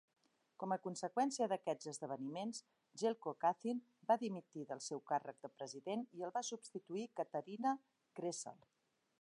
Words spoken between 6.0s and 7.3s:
i el va substituir